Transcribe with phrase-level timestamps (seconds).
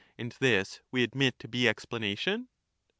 [0.01, 2.47] ^*^ and this we admit to be explanation.